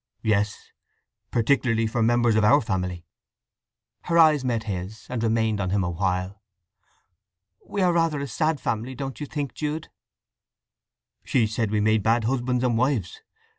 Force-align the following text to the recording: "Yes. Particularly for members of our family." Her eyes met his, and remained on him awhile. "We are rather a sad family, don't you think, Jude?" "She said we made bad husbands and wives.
"Yes. 0.23 0.71
Particularly 1.29 1.85
for 1.85 2.01
members 2.01 2.35
of 2.35 2.43
our 2.43 2.59
family." 2.59 3.05
Her 4.05 4.17
eyes 4.17 4.43
met 4.43 4.63
his, 4.63 5.05
and 5.11 5.21
remained 5.21 5.61
on 5.61 5.69
him 5.69 5.83
awhile. 5.83 6.41
"We 7.67 7.83
are 7.83 7.93
rather 7.93 8.19
a 8.19 8.25
sad 8.27 8.59
family, 8.59 8.95
don't 8.95 9.19
you 9.19 9.27
think, 9.27 9.53
Jude?" 9.53 9.89
"She 11.23 11.45
said 11.45 11.69
we 11.69 11.81
made 11.81 12.01
bad 12.01 12.23
husbands 12.23 12.63
and 12.63 12.79
wives. 12.79 13.21